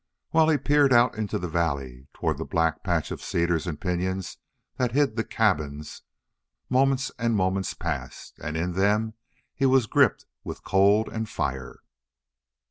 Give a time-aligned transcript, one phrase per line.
[0.31, 4.37] While he peered out into the valley, toward the black patch of cedars and pinyons
[4.77, 6.01] that hid the cabins,
[6.69, 9.13] moments and moments passed, and in them
[9.53, 11.81] he was gripped with cold and fire.